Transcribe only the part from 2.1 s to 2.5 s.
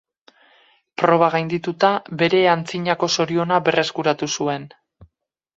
bere